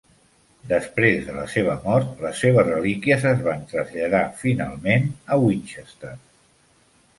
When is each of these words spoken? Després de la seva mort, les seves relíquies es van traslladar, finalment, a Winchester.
Després 0.69 1.19
de 1.27 1.35
la 1.35 1.43
seva 1.55 1.75
mort, 1.83 2.15
les 2.25 2.41
seves 2.45 2.65
relíquies 2.71 3.29
es 3.33 3.45
van 3.49 3.63
traslladar, 3.75 4.25
finalment, 4.43 5.09
a 5.37 5.41
Winchester. 5.47 6.19